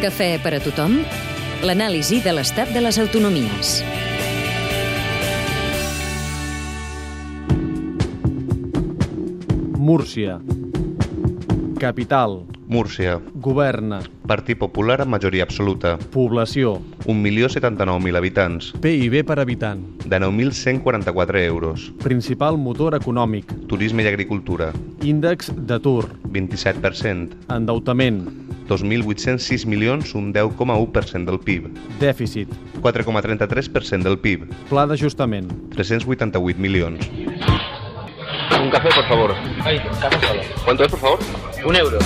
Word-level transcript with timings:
Cafè 0.00 0.38
per 0.40 0.54
a 0.56 0.58
tothom? 0.64 0.94
L'anàlisi 1.60 2.22
de 2.24 2.32
l'estat 2.32 2.70
de 2.72 2.80
les 2.80 2.96
autonomies. 2.96 3.72
Múrcia. 9.76 10.38
Capital. 11.76 12.46
Múrcia. 12.64 13.18
Governa. 13.44 14.00
Partit 14.24 14.56
Popular 14.56 15.02
amb 15.04 15.12
majoria 15.18 15.44
absoluta. 15.44 15.98
Població. 16.14 16.78
1.079.000 17.04 18.16
habitants. 18.16 18.72
PIB 18.80 19.20
per 19.28 19.36
habitant. 19.44 19.84
De 20.06 20.16
9.144 20.16 21.44
euros. 21.44 21.90
Principal 22.00 22.56
motor 22.56 22.96
econòmic. 22.96 23.52
Turisme 23.68 24.06
i 24.06 24.08
agricultura. 24.08 24.72
Índex 25.04 25.52
d'atur. 25.52 26.08
27%. 26.32 27.50
Endeutament. 27.52 28.49
2.806 28.70 29.66
milions, 29.66 30.14
un 30.14 30.32
10,1% 30.32 31.24
del 31.26 31.40
PIB. 31.40 31.68
Dèficit. 31.98 32.48
4,33% 32.80 34.06
del 34.06 34.18
PIB. 34.18 34.46
Pla 34.70 34.86
d'ajustament. 34.86 35.50
388 35.74 36.58
milions. 36.58 37.10
Un 38.62 38.70
café, 38.70 38.88
por 38.94 39.04
favor. 39.08 39.34
Ay, 39.64 39.80
café 40.00 40.26
solo. 40.26 40.40
¿Cuánto 40.64 40.84
es, 40.84 40.90
por 40.90 41.00
favor? 41.00 41.18
Un 41.64 41.76
euro. 41.76 41.98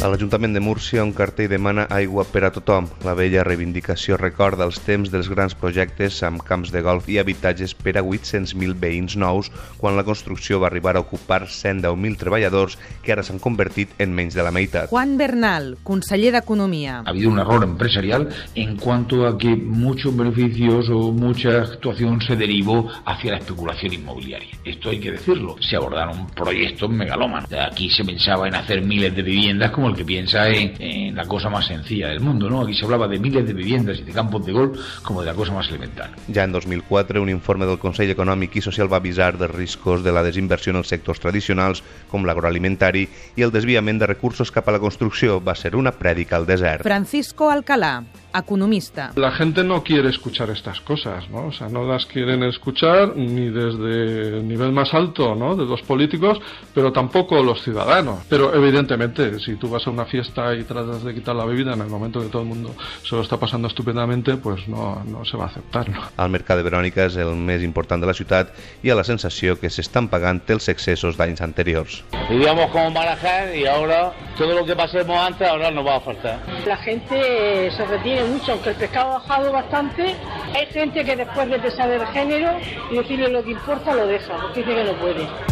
A 0.00 0.08
l'Ajuntament 0.08 0.54
de 0.56 0.62
Múrcia, 0.64 1.02
un 1.04 1.10
cartell 1.12 1.50
demana 1.52 1.82
aigua 1.92 2.22
per 2.24 2.40
a 2.46 2.50
tothom. 2.54 2.86
La 3.04 3.12
vella 3.12 3.42
reivindicació 3.44 4.16
recorda 4.16 4.64
els 4.64 4.78
temps 4.80 5.10
dels 5.12 5.26
grans 5.28 5.52
projectes 5.52 6.22
amb 6.24 6.40
camps 6.40 6.70
de 6.72 6.80
golf 6.80 7.10
i 7.12 7.18
habitatges 7.20 7.74
per 7.76 7.98
a 8.00 8.02
800.000 8.02 8.78
veïns 8.80 9.18
nous, 9.20 9.50
quan 9.76 9.98
la 9.98 10.04
construcció 10.06 10.56
va 10.62 10.70
arribar 10.70 10.94
a 10.96 11.02
ocupar 11.04 11.42
110.000 11.44 12.16
treballadors 12.16 12.78
que 13.04 13.12
ara 13.12 13.20
s'han 13.26 13.42
convertit 13.44 13.92
en 14.00 14.14
menys 14.16 14.38
de 14.38 14.46
la 14.46 14.54
meitat. 14.56 14.88
Juan 14.88 15.18
Bernal, 15.20 15.74
conseller 15.84 16.32
d'Economia. 16.32 17.02
Ha 17.04 17.12
habido 17.12 17.28
un 17.28 17.44
error 17.44 17.68
empresarial 17.68 18.30
en 18.54 18.78
cuanto 18.80 19.26
a 19.26 19.36
que 19.36 19.52
muchos 19.54 20.16
beneficios 20.16 20.88
o 20.88 21.12
mucha 21.12 21.58
actuación 21.60 22.22
se 22.22 22.36
derivó 22.36 22.88
hacia 23.04 23.32
la 23.32 23.42
especulación 23.44 23.92
inmobiliaria. 23.92 24.56
Esto 24.64 24.88
hay 24.88 24.98
que 24.98 25.12
decirlo. 25.12 25.56
Se 25.60 25.76
abordaron 25.76 26.26
proyectos 26.28 26.88
megalómanos. 26.88 27.52
Aquí 27.52 27.90
se 27.90 28.02
pensaba 28.02 28.48
en 28.48 28.54
hacer 28.54 28.80
miles 28.80 29.14
de 29.14 29.20
viviendas 29.20 29.70
como 29.72 29.89
el 29.90 29.96
que 29.96 30.04
piensa 30.04 30.48
en, 30.48 30.74
en, 30.78 31.14
la 31.14 31.26
cosa 31.26 31.48
más 31.50 31.66
sencilla 31.66 32.08
del 32.08 32.20
mundo, 32.20 32.48
¿no? 32.48 32.62
Aquí 32.62 32.74
se 32.74 32.84
hablaba 32.84 33.08
de 33.08 33.18
miles 33.18 33.46
de 33.46 33.52
viviendas 33.52 33.98
y 33.98 34.02
de 34.02 34.12
campos 34.12 34.44
de 34.46 34.52
golf 34.52 34.78
como 35.02 35.20
de 35.20 35.26
la 35.26 35.34
cosa 35.34 35.52
más 35.52 35.68
elemental. 35.68 36.10
Ja 36.32 36.44
en 36.44 36.52
2004, 36.52 37.22
un 37.22 37.28
informe 37.28 37.66
del 37.66 37.78
Consell 37.78 38.10
Econòmic 38.10 38.56
i 38.56 38.62
Social 38.64 38.90
va 38.90 39.00
avisar 39.02 39.36
dels 39.38 39.54
riscos 39.54 40.04
de 40.04 40.12
la 40.12 40.22
desinversió 40.22 40.70
en 40.70 40.80
els 40.80 40.88
sectors 40.88 41.20
tradicionals, 41.20 41.82
com 42.10 42.24
l'agroalimentari, 42.26 43.06
i 43.36 43.46
el 43.46 43.52
desviament 43.52 44.00
de 44.00 44.08
recursos 44.10 44.50
cap 44.54 44.68
a 44.68 44.76
la 44.76 44.82
construcció 44.82 45.40
va 45.42 45.54
ser 45.54 45.74
una 45.76 45.92
prèdica 45.92 46.36
al 46.36 46.46
desert. 46.46 46.86
Francisco 46.86 47.50
Alcalá, 47.50 48.04
economista. 48.34 49.12
La 49.16 49.32
gente 49.32 49.64
no 49.64 49.82
quiere 49.82 50.10
escuchar 50.10 50.50
estas 50.50 50.80
cosas, 50.80 51.28
¿no? 51.30 51.46
O 51.46 51.52
sea, 51.52 51.68
no 51.68 51.84
las 51.84 52.06
quieren 52.06 52.42
escuchar 52.42 53.16
ni 53.16 53.48
desde 53.48 54.38
el 54.38 54.48
nivel 54.48 54.72
más 54.72 54.94
alto, 54.94 55.34
¿no? 55.34 55.56
De 55.56 55.64
los 55.64 55.82
políticos, 55.82 56.40
pero 56.74 56.92
tampoco 56.92 57.42
los 57.42 57.62
ciudadanos. 57.62 58.20
Pero 58.28 58.54
evidentemente, 58.54 59.38
si 59.40 59.56
tú 59.56 59.68
vas 59.68 59.86
a 59.86 59.90
una 59.90 60.04
fiesta 60.04 60.54
y 60.54 60.64
tratas 60.64 61.04
de 61.04 61.14
quitar 61.14 61.34
la 61.34 61.44
bebida 61.44 61.74
en 61.74 61.80
el 61.80 61.88
momento 61.88 62.20
que 62.20 62.28
todo 62.28 62.42
el 62.42 62.48
mundo 62.48 62.74
se 63.02 63.14
lo 63.14 63.22
está 63.22 63.38
pasando 63.38 63.68
estupendamente, 63.68 64.36
pues 64.36 64.66
no, 64.68 65.02
no 65.04 65.24
se 65.24 65.36
va 65.36 65.44
a 65.44 65.48
aceptar, 65.48 65.88
¿no? 65.88 66.00
El 66.18 66.30
mercat 66.30 66.58
de 66.60 66.64
Verònica 66.66 67.06
és 67.08 67.16
el 67.20 67.32
més 67.36 67.62
important 67.66 68.00
de 68.02 68.08
la 68.08 68.14
ciutat 68.16 68.52
i 68.84 68.90
ha 68.90 68.96
la 68.98 69.04
sensació 69.06 69.56
que 69.60 69.70
s'estan 69.72 70.08
pagant 70.12 70.40
els 70.52 70.68
excessos 70.72 71.16
d'anys 71.18 71.40
anteriors. 71.44 72.02
Vivíamos 72.28 72.70
como 72.70 72.90
Marajá 72.90 73.54
y 73.54 73.66
ahora 73.66 74.12
todo 74.36 74.54
lo 74.54 74.64
que 74.64 74.76
pasemos 74.76 75.16
antes 75.16 75.48
ahora 75.48 75.70
nos 75.70 75.86
va 75.86 75.96
a 75.96 76.00
faltar. 76.00 76.40
La 76.66 76.76
gente 76.76 77.70
se 77.70 77.86
mucho, 78.24 78.52
aunque 78.52 78.70
el 78.70 78.76
pescado 78.76 79.10
ha 79.10 79.18
bajado 79.18 79.52
bastante, 79.52 80.14
hay 80.54 80.66
gente 80.66 81.04
que 81.04 81.16
después 81.16 81.48
de 81.48 81.58
pesar 81.58 81.90
el 81.90 82.06
género 82.08 82.52
y 82.90 82.96
decirle 82.96 83.28
lo 83.28 83.42
que 83.42 83.50
importa 83.50 83.94
lo 83.94 84.06
deja, 84.06 84.36
porque 84.36 84.60
dice 84.60 84.74
que 84.74 84.84
no 84.84 84.92
puede. 84.94 85.49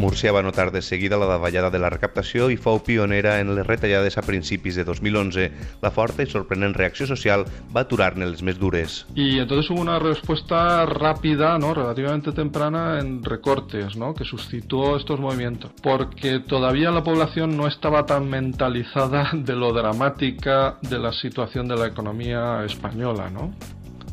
Múrcia 0.00 0.32
va 0.32 0.40
notar 0.40 0.70
de 0.72 0.80
seguida 0.80 1.18
la 1.20 1.26
davallada 1.26 1.68
de 1.68 1.78
la 1.78 1.90
recaptació 1.92 2.46
i 2.48 2.56
fou 2.56 2.78
pionera 2.80 3.34
en 3.42 3.50
les 3.52 3.66
retallades 3.66 4.16
a 4.16 4.22
principis 4.24 4.78
de 4.80 4.84
2011. 4.88 5.44
La 5.82 5.90
forta 5.92 6.24
i 6.24 6.30
sorprenent 6.30 6.72
reacció 6.72 7.04
social 7.10 7.44
va 7.74 7.82
aturar-ne 7.84 8.30
les 8.30 8.40
més 8.40 8.56
dures. 8.56 9.04
Y 9.14 9.38
entonces 9.38 9.70
hubo 9.70 9.82
una 9.82 9.98
respuesta 9.98 10.86
rápida, 10.86 11.58
¿no? 11.58 11.74
relativamente 11.74 12.32
temprana 12.32 12.98
en 12.98 13.22
recortes, 13.22 13.96
¿no? 13.96 14.14
que 14.14 14.24
suscitó 14.24 14.96
estos 14.96 15.20
movimientos, 15.20 15.72
porque 15.82 16.40
todavía 16.40 16.90
la 16.90 17.04
población 17.04 17.58
no 17.58 17.66
estaba 17.68 18.06
tan 18.06 18.30
mentalizada 18.30 19.30
de 19.34 19.54
lo 19.54 19.74
dramática 19.74 20.78
de 20.80 20.98
la 20.98 21.12
situación 21.12 21.68
de 21.68 21.76
la 21.76 21.88
economía 21.88 22.64
española, 22.64 23.28
¿no? 23.28 23.52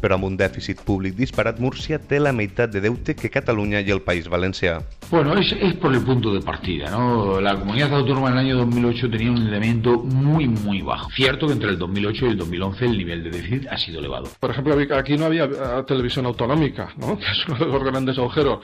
Però 0.01 0.17
amb 0.17 0.27
un 0.27 0.37
dèficit 0.37 0.83
públic 0.85 1.15
disparat, 1.17 1.59
Múrcia 1.59 1.97
té 1.99 2.19
la 2.19 2.33
meitat 2.35 2.71
de 2.73 2.81
deute 2.83 3.15
que 3.17 3.31
Catalunya 3.33 3.81
i 3.81 3.91
el 3.93 4.01
País 4.05 4.27
Valencià. 4.29 4.77
Bueno, 5.09 5.37
es, 5.37 5.53
es 5.53 5.73
por 5.75 5.93
el 5.93 6.01
punto 6.01 6.33
de 6.33 6.41
partida, 6.41 6.91
¿no? 6.91 7.39
La 7.41 7.55
comunidad 7.55 7.93
autónoma 7.93 8.29
en 8.29 8.33
el 8.33 8.39
año 8.39 8.57
2008 8.57 9.09
tenía 9.09 9.31
un 9.31 9.47
elemento 9.47 9.97
muy, 9.97 10.47
muy 10.47 10.81
bajo. 10.81 11.09
Cierto 11.11 11.47
que 11.47 11.53
entre 11.53 11.69
el 11.69 11.79
2008 11.79 12.25
y 12.25 12.29
el 12.29 12.37
2011 12.37 12.85
el 12.85 12.97
nivel 12.97 13.23
de 13.23 13.29
déficit 13.31 13.67
ha 13.69 13.77
sido 13.77 13.99
elevado. 13.99 14.27
Por 14.39 14.51
ejemplo, 14.51 14.75
aquí 14.95 15.17
no 15.17 15.25
había 15.25 15.45
eh, 15.45 15.83
televisión 15.87 16.25
autonómica, 16.25 16.89
¿no? 16.97 17.17
que 17.19 17.25
es 17.25 17.47
uno 17.47 17.57
de 17.57 17.65
los 17.65 17.83
grandes 17.83 18.17
agujeros. 18.17 18.59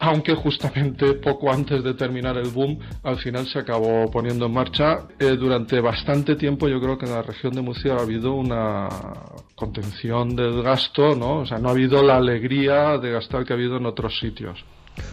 Aunque 0.00 0.34
justamente 0.34 1.14
poco 1.14 1.50
antes 1.50 1.82
de 1.82 1.94
terminar 1.94 2.36
el 2.36 2.50
boom, 2.50 2.78
al 3.02 3.18
final 3.18 3.46
se 3.48 3.58
acabó 3.58 4.08
poniendo 4.10 4.46
en 4.46 4.52
marcha. 4.52 5.08
Eh, 5.18 5.36
durante 5.36 5.80
bastante 5.80 6.36
tiempo 6.36 6.68
yo 6.68 6.80
creo 6.80 6.96
que 6.96 7.06
en 7.06 7.12
la 7.12 7.22
región 7.22 7.52
de 7.52 7.62
Murcia 7.62 7.94
ha 7.94 8.02
habido 8.02 8.34
una 8.34 8.88
contención 9.56 10.36
del 10.36 10.62
gasto, 10.62 11.16
¿no? 11.16 11.38
O 11.38 11.46
sea, 11.46 11.58
no 11.58 11.68
ha 11.68 11.72
habido 11.72 12.02
la 12.02 12.16
alegría 12.16 12.96
de 12.98 13.10
gastar 13.10 13.44
que 13.44 13.52
ha 13.52 13.56
habido 13.56 13.76
en 13.76 13.86
otros 13.86 14.18
sitios. 14.20 14.64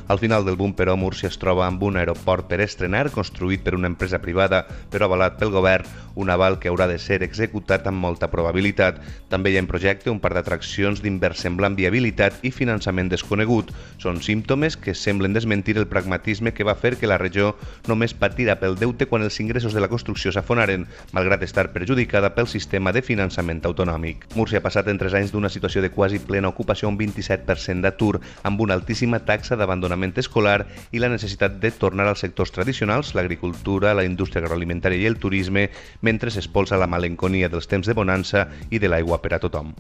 Al 0.08 0.20
final 0.20 0.46
del 0.46 0.56
boom, 0.56 0.74
però, 0.74 0.96
Múrcia 0.98 1.30
es 1.30 1.40
troba 1.42 1.66
amb 1.68 1.84
un 1.84 1.98
aeroport 1.98 2.48
per 2.50 2.62
estrenar, 2.62 3.10
construït 3.12 3.64
per 3.64 3.76
una 3.76 3.90
empresa 3.92 4.22
privada, 4.24 4.66
però 4.92 5.10
avalat 5.10 5.40
pel 5.40 5.54
govern, 5.54 5.88
un 6.16 6.30
aval 6.30 6.60
que 6.60 6.70
haurà 6.72 6.88
de 6.88 6.98
ser 7.00 7.22
executat 7.24 7.88
amb 7.88 8.02
molta 8.02 8.30
probabilitat. 8.32 9.02
També 9.30 9.52
hi 9.52 9.58
ha 9.58 9.64
en 9.64 9.70
projecte 9.70 10.12
un 10.12 10.22
par 10.24 10.34
d'atraccions 10.36 11.02
d'inversemblant 11.04 11.76
viabilitat 11.76 12.42
i 12.48 12.52
finançament 12.56 13.12
desconegut. 13.12 13.72
Són 14.02 14.22
símptomes 14.24 14.78
que 14.80 14.96
semblen 14.96 15.36
desmentir 15.36 15.78
el 15.78 15.90
pragmatisme 15.92 16.54
que 16.56 16.64
va 16.68 16.78
fer 16.80 16.96
que 16.98 17.10
la 17.10 17.20
regió 17.22 17.54
només 17.88 18.16
patirà 18.16 18.56
pel 18.60 18.80
deute 18.80 19.10
quan 19.12 19.24
els 19.24 19.40
ingressos 19.44 19.76
de 19.76 19.84
la 19.84 19.92
construcció 19.92 20.32
s'afonaren, 20.32 20.88
malgrat 21.12 21.44
estar 21.44 21.70
perjudicada 21.76 22.34
pel 22.36 22.48
sistema 22.48 22.94
de 22.96 23.04
finançament 23.04 23.62
autonòmic. 23.66 24.26
Múrcia 24.36 24.60
ha 24.60 24.66
passat 24.66 24.88
en 24.92 25.00
tres 25.02 25.14
anys 25.14 25.34
d'una 25.36 25.52
situació 25.52 25.84
de 25.84 25.92
quasi 25.92 26.20
plena 26.20 26.50
ocupació 26.50 26.90
un 26.90 26.98
27% 26.98 27.84
d'atur, 27.84 28.22
amb 28.44 28.62
una 28.62 28.76
altíssima 28.80 29.20
taxa 29.28 29.56
d'abandonament 29.56 29.75
abandonament 29.76 30.16
escolar 30.18 30.64
i 30.96 31.04
la 31.04 31.12
necessitat 31.12 31.60
de 31.60 31.72
tornar 31.76 32.08
als 32.08 32.24
sectors 32.24 32.54
tradicionals, 32.56 33.14
l'agricultura, 33.16 33.94
la 33.94 34.08
indústria 34.08 34.44
agroalimentària 34.44 35.04
i 35.04 35.10
el 35.12 35.20
turisme, 35.20 35.70
mentre 36.02 36.32
s'espolsa 36.32 36.80
la 36.80 36.88
malenconia 36.88 37.52
dels 37.52 37.68
temps 37.68 37.88
de 37.88 37.94
bonança 37.94 38.48
i 38.72 38.80
de 38.80 38.90
l'aigua 38.90 39.20
per 39.22 39.36
a 39.36 39.42
tothom. 39.44 39.76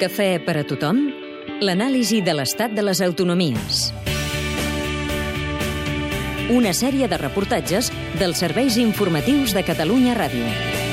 Cafè 0.00 0.36
per 0.44 0.58
a 0.60 0.66
tothom? 0.66 1.06
L'anàlisi 1.62 2.20
de 2.24 2.34
l'estat 2.36 2.74
de 2.76 2.84
les 2.84 3.00
autonomies. 3.04 3.86
Una 6.52 6.72
sèrie 6.76 7.08
de 7.10 7.18
reportatges 7.18 7.90
dels 8.20 8.38
serveis 8.38 8.76
informatius 8.78 9.54
de 9.56 9.64
Catalunya 9.66 10.14
Ràdio. 10.14 10.85